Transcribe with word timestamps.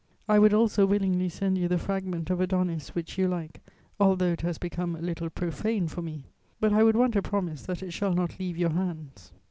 I 0.27 0.39
would 0.39 0.51
also 0.51 0.87
willingly 0.87 1.29
send 1.29 1.59
you 1.59 1.67
the 1.67 1.77
fragment 1.77 2.31
of 2.31 2.41
Adonis 2.41 2.95
which 2.95 3.19
you 3.19 3.27
like, 3.27 3.61
although 3.99 4.31
it 4.31 4.41
has 4.41 4.57
become 4.57 4.95
a 4.95 4.99
little 4.99 5.29
profane 5.29 5.87
for 5.87 6.01
me; 6.01 6.25
but 6.59 6.73
I 6.73 6.81
would 6.81 6.95
want 6.95 7.15
a 7.15 7.21
promise 7.21 7.61
that 7.67 7.83
it 7.83 7.93
shall 7.93 8.13
not 8.15 8.39
leave 8.39 8.57
your 8.57 8.71
hands.... 8.71 9.31